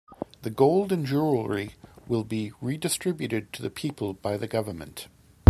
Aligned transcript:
The 0.41 0.49
gold 0.49 0.91
and 0.91 1.05
jewellery 1.05 1.75
will 2.07 2.23
be 2.23 2.53
redistributed 2.59 3.53
to 3.53 3.61
the 3.61 3.69
people 3.69 4.13
by 4.15 4.35
the 4.35 4.47
government. 4.47 5.07